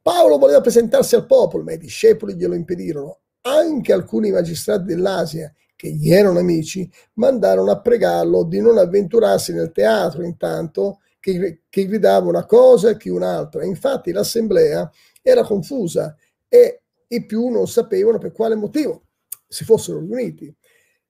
[0.00, 3.18] Paolo voleva presentarsi al popolo, ma i discepoli glielo impedirono.
[3.42, 9.72] Anche alcuni magistrati dell'Asia, che gli erano amici, mandarono a pregarlo di non avventurarsi nel
[9.72, 13.64] teatro intanto che, che gridava una cosa e chi un'altra.
[13.64, 14.88] Infatti l'assemblea
[15.22, 16.16] era confusa
[16.48, 19.06] e i più non sapevano per quale motivo
[19.48, 20.54] si fossero riuniti.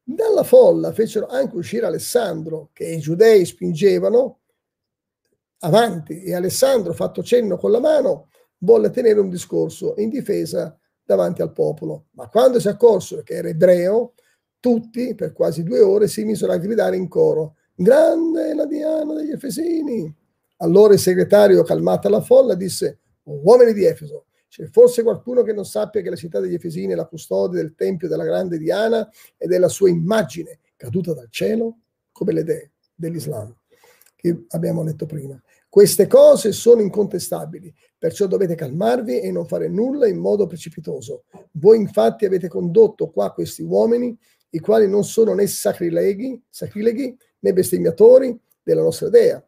[0.05, 4.41] Dalla folla fecero anche uscire Alessandro, che i giudei spingevano
[5.61, 11.41] avanti e Alessandro, fatto cenno con la mano, volle tenere un discorso in difesa davanti
[11.41, 12.07] al popolo.
[12.13, 14.15] Ma quando si accorsero che era ebreo,
[14.59, 19.33] tutti, per quasi due ore, si misero a gridare in coro, grande la Diana degli
[19.33, 20.13] Efesini.
[20.59, 25.65] Allora il segretario, calmata la folla, disse, uomini di Efeso, c'è forse qualcuno che non
[25.65, 29.47] sappia che la città degli Efesini è la custode del tempio della grande Diana e
[29.47, 31.79] della sua immagine caduta dal cielo,
[32.13, 33.57] come le dee dell'Islam,
[34.15, 35.43] che abbiamo letto prima.
[35.71, 41.25] Queste cose sono incontestabili, perciò dovete calmarvi e non fare nulla in modo precipitoso.
[41.53, 44.15] Voi infatti avete condotto qua questi uomini,
[44.51, 49.43] i quali non sono né sacrileghi, sacrileghi né bestemmiatori della nostra dea,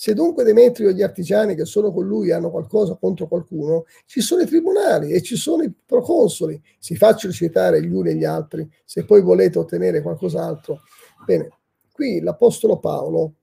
[0.00, 4.22] se dunque Demetrio e gli artigiani che sono con lui hanno qualcosa contro qualcuno, ci
[4.22, 6.58] sono i tribunali e ci sono i proconsoli.
[6.78, 10.80] Si facciano citare gli uni e gli altri, se poi volete ottenere qualcos'altro.
[11.26, 11.50] Bene,
[11.92, 13.34] qui l'Apostolo Paolo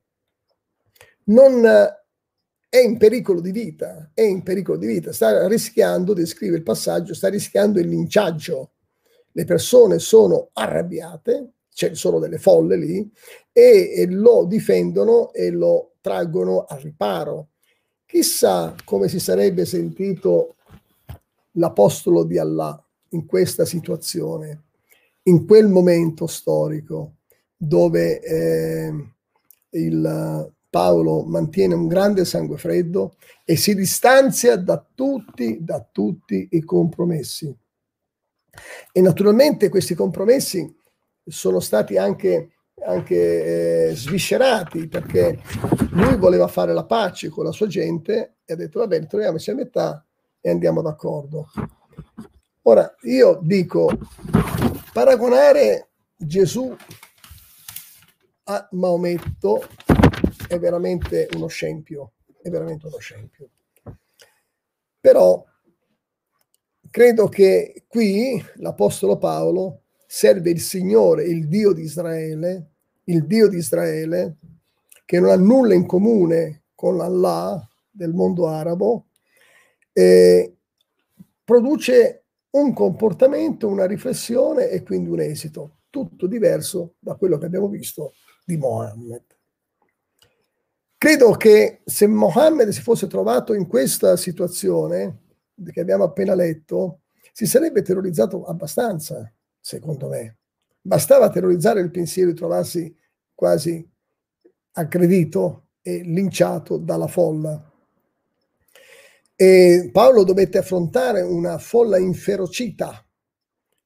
[1.26, 6.64] non è in pericolo di vita, è in pericolo di vita, sta rischiando, descrive il
[6.64, 8.72] passaggio, sta rischiando il linciaggio.
[9.32, 13.12] Le persone sono arrabbiate, ci sono delle folle lì,
[13.52, 17.50] e, e lo difendono e lo traggono al riparo.
[18.04, 20.56] Chissà come si sarebbe sentito
[21.52, 24.64] l'apostolo di Allah in questa situazione,
[25.24, 27.18] in quel momento storico
[27.56, 28.94] dove eh,
[29.72, 36.64] il Paolo mantiene un grande sangue freddo e si distanzia da tutti, da tutti i
[36.64, 37.56] compromessi.
[38.92, 40.77] E naturalmente questi compromessi
[41.28, 42.52] sono stati anche,
[42.86, 45.42] anche eh, sviscerati perché
[45.92, 49.52] lui voleva fare la pace con la sua gente e ha detto va bene, troviamoci
[49.52, 50.06] a metà
[50.40, 51.50] e andiamo d'accordo.
[52.64, 53.90] Ora, io dico,
[54.94, 56.76] paragonare Gesù
[58.44, 59.68] a Maometto
[60.48, 63.50] è veramente uno scempio, è veramente uno scempio.
[65.00, 65.44] Però
[66.90, 72.72] credo che qui l'Apostolo Paolo serve il Signore, il Dio di Israele,
[73.04, 74.38] il Dio di Israele,
[75.06, 79.08] che non ha nulla in comune con Allah del mondo arabo,
[79.92, 80.56] eh,
[81.44, 87.68] produce un comportamento, una riflessione e quindi un esito, tutto diverso da quello che abbiamo
[87.68, 88.14] visto
[88.46, 89.24] di Mohammed.
[90.98, 95.26] Credo che se Mohammed si fosse trovato in questa situazione
[95.72, 97.02] che abbiamo appena letto,
[97.32, 99.32] si sarebbe terrorizzato abbastanza,
[99.68, 100.38] secondo me.
[100.80, 102.96] Bastava terrorizzare il pensiero di trovarsi
[103.34, 103.86] quasi
[104.72, 107.70] aggredito e linciato dalla folla.
[109.36, 113.06] E Paolo dovette affrontare una folla inferocita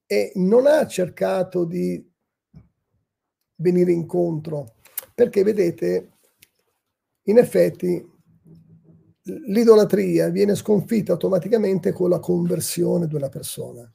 [0.05, 2.07] e non ha cercato di
[3.55, 4.75] venire incontro,
[5.15, 6.11] perché vedete,
[7.23, 8.07] in effetti
[9.47, 13.91] l'idolatria viene sconfitta automaticamente con la conversione di una persona.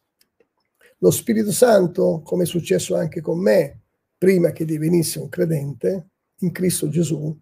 [0.98, 3.82] Lo Spirito Santo, come è successo anche con me,
[4.16, 6.08] prima che divenissi un credente
[6.40, 7.36] in Cristo Gesù,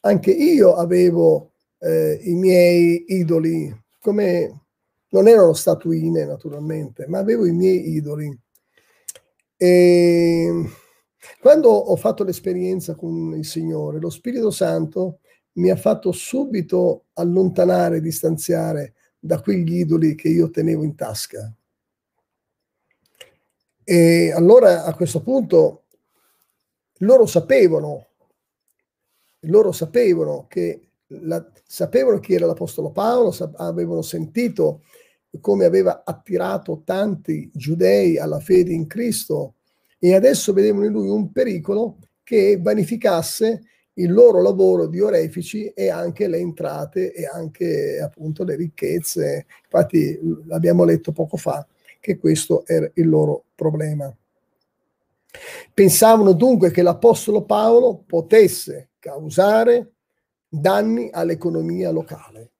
[0.00, 4.62] anche io avevo eh, i miei idoli, come
[5.10, 8.38] non erano statuine naturalmente, ma avevo i miei idoli.
[9.56, 10.70] E
[11.40, 15.20] quando ho fatto l'esperienza con il Signore, lo Spirito Santo
[15.54, 21.55] mi ha fatto subito allontanare, distanziare da quegli idoli che io tenevo in tasca.
[23.88, 25.84] E allora a questo punto
[26.98, 28.06] loro sapevano,
[29.42, 34.82] loro sapevano che la, sapevano chi era l'Apostolo Paolo, avevano sentito
[35.40, 39.54] come aveva attirato tanti giudei alla fede in Cristo
[40.00, 43.62] e adesso vedevano in lui un pericolo che vanificasse
[43.92, 49.46] il loro lavoro di orefici e anche le entrate e anche appunto le ricchezze.
[49.62, 51.64] Infatti l'abbiamo letto poco fa
[52.06, 54.14] che questo era il loro problema.
[55.74, 59.94] Pensavano dunque che l'Apostolo Paolo potesse causare
[60.48, 62.52] danni all'economia locale.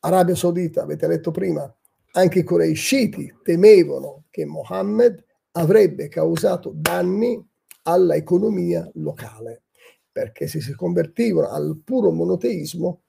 [0.00, 1.72] Arabia Saudita, avete letto prima,
[2.14, 7.40] anche i Quraishiti temevano che Mohammed avrebbe causato danni
[7.82, 9.62] all'economia locale
[10.10, 13.02] perché se si convertivano al puro monoteismo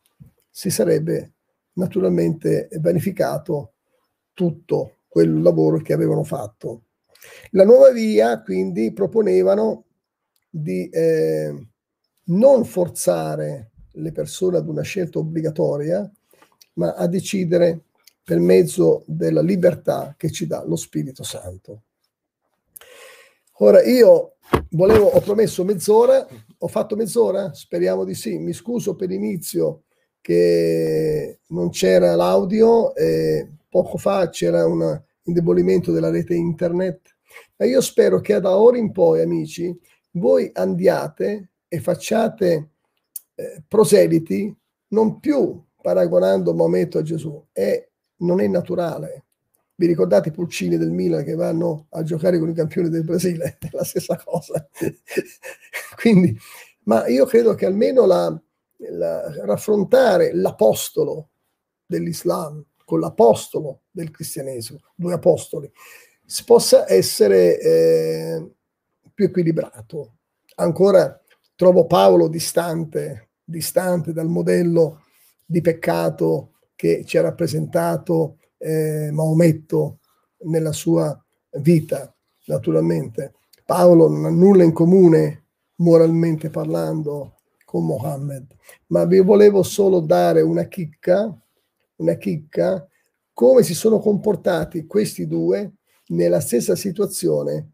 [0.48, 1.34] si sarebbe
[1.74, 3.74] naturalmente vanificato
[4.34, 6.84] tutto quel lavoro che avevano fatto.
[7.52, 9.86] La nuova via quindi proponevano
[10.50, 11.68] di eh,
[12.26, 16.10] non forzare le persone ad una scelta obbligatoria,
[16.74, 17.82] ma a decidere
[18.24, 21.84] per mezzo della libertà che ci dà lo Spirito Santo.
[23.62, 24.36] Ora io
[24.72, 26.26] volevo, ho promesso mezz'ora,
[26.58, 27.54] ho fatto mezz'ora?
[27.54, 28.38] Speriamo di sì.
[28.38, 29.84] Mi scuso per l'inizio
[30.22, 37.16] che non c'era l'audio, e poco fa c'era un indebolimento della rete internet,
[37.58, 39.78] ma io spero che da ora in poi, amici,
[40.12, 42.72] voi andiate e facciate
[43.36, 44.54] eh, proseliti
[44.90, 49.26] non più paragonando Maometto a Gesù, è, non è naturale.
[49.76, 53.58] Vi ricordate i pulcini del Milan che vanno a giocare con i campioni del Brasile?
[53.62, 54.68] È la stessa cosa.
[55.96, 56.38] Quindi,
[56.84, 58.42] ma io credo che almeno la,
[58.90, 61.30] la, raffrontare l'apostolo
[61.86, 65.72] dell'Islam con l'apostolo del cristianesimo, due apostoli,
[66.26, 68.52] si possa essere eh,
[69.14, 70.16] più equilibrato.
[70.56, 71.22] Ancora
[71.54, 75.04] trovo Paolo distante, distante dal modello
[75.46, 80.00] di peccato che ci ha rappresentato eh, Maometto
[80.46, 81.16] nella sua
[81.60, 82.12] vita,
[82.46, 83.34] naturalmente.
[83.66, 85.44] Paolo non ha nulla in comune
[85.76, 87.36] moralmente parlando
[87.66, 88.48] con Mohammed,
[88.88, 91.32] ma vi volevo solo dare una chicca,
[92.00, 92.88] una chicca,
[93.34, 95.74] come si sono comportati questi due
[96.08, 97.72] nella stessa situazione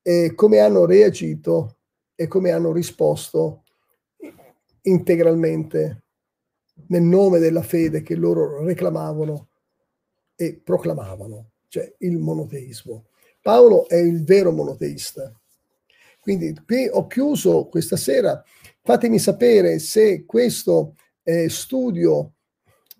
[0.00, 1.78] e come hanno reagito
[2.14, 3.64] e come hanno risposto
[4.82, 6.02] integralmente
[6.88, 9.48] nel nome della fede che loro reclamavano
[10.36, 13.06] e proclamavano, cioè il monoteismo.
[13.40, 15.32] Paolo è il vero monoteista.
[16.20, 18.42] Quindi qui ho chiuso questa sera.
[18.82, 22.32] Fatemi sapere se questo eh, studio,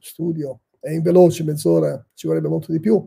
[0.05, 3.05] studio è in veloce, mezz'ora, ci vorrebbe molto di più,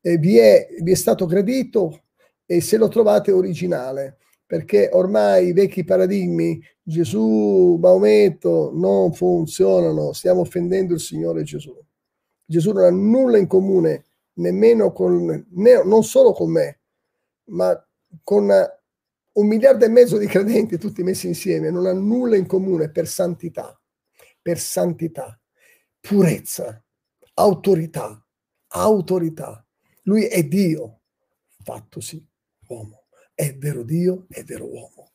[0.00, 2.04] eh, vi, è, vi è stato gradito
[2.46, 4.16] e se lo trovate originale,
[4.46, 11.78] perché ormai i vecchi paradigmi, Gesù, Maometto, non funzionano, stiamo offendendo il Signore Gesù.
[12.44, 16.80] Gesù non ha nulla in comune nemmeno con, ne, non solo con me,
[17.50, 17.80] ma
[18.24, 18.50] con
[19.32, 23.06] un miliardo e mezzo di credenti tutti messi insieme, non ha nulla in comune per
[23.06, 23.80] santità,
[24.42, 25.39] per santità,
[26.00, 26.82] purezza,
[27.34, 28.24] autorità,
[28.68, 29.64] autorità.
[30.02, 31.00] Lui è Dio,
[31.62, 32.24] fattosi
[32.68, 33.04] uomo.
[33.34, 35.12] È vero Dio, è vero uomo.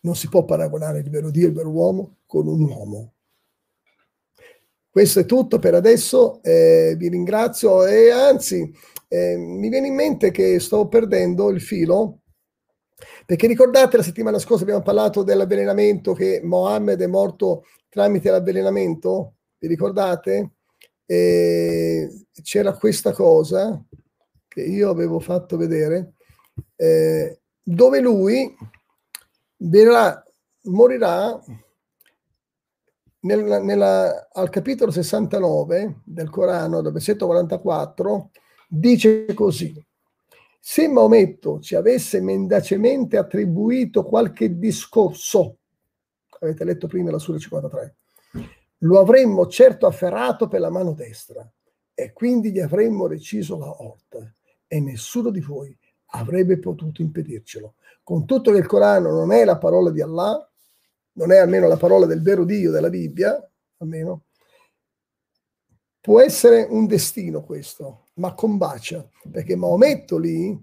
[0.00, 3.14] Non si può paragonare il vero Dio il vero uomo con un uomo.
[4.90, 8.72] Questo è tutto per adesso, eh, vi ringrazio e anzi
[9.08, 12.22] eh, mi viene in mente che sto perdendo il filo
[13.24, 19.34] perché ricordate la settimana scorsa abbiamo parlato dell'avvelenamento che Mohammed è morto tramite l'avvelenamento?
[19.58, 20.52] Vi ricordate?
[21.04, 23.82] E c'era questa cosa
[24.46, 26.14] che io avevo fatto vedere
[26.76, 28.54] eh, dove lui
[29.56, 30.22] verrà,
[30.64, 31.42] morirà
[33.20, 38.30] nella, nella, al capitolo 69 del Corano, dal versetto 44,
[38.68, 39.74] dice così.
[40.60, 45.58] Se Maometto ci avesse mendacemente attribuito qualche discorso,
[46.40, 47.96] avete letto prima la Sura 53,
[48.82, 51.48] lo avremmo certo afferrato per la mano destra
[51.94, 54.32] e quindi gli avremmo reciso la orta
[54.66, 55.76] e nessuno di voi
[56.12, 57.74] avrebbe potuto impedircelo.
[58.02, 60.48] Con tutto che il Corano non è la parola di Allah,
[61.12, 63.36] non è almeno la parola del vero Dio della Bibbia,
[63.78, 64.26] almeno,
[66.00, 70.56] può essere un destino questo, ma combacia, perché Maometto lì,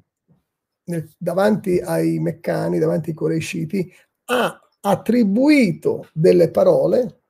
[0.86, 3.93] nel, davanti ai meccani, davanti ai coresciti,
[4.26, 7.25] ha attribuito delle parole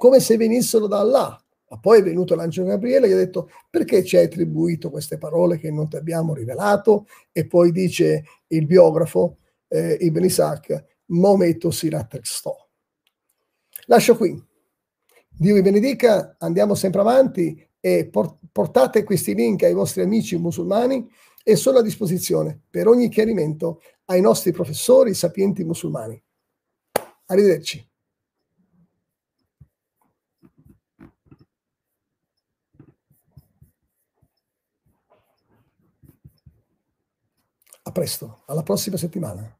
[0.00, 1.44] come se venissero da Allah.
[1.68, 5.18] Ma poi è venuto l'angelo Gabriele e gli ha detto perché ci hai attribuito queste
[5.18, 7.06] parole che non ti abbiamo rivelato?
[7.30, 9.36] E poi dice il biografo
[9.68, 12.56] eh, Ibn Isaac, Maometto si rattestò.
[13.88, 14.42] Lascio qui.
[15.28, 18.10] Dio vi benedica, andiamo sempre avanti e
[18.52, 21.06] portate questi link ai vostri amici musulmani
[21.44, 26.20] e sono a disposizione per ogni chiarimento ai nostri professori sapienti musulmani.
[27.26, 27.89] Arrivederci.
[37.90, 39.59] A presto, alla prossima settimana.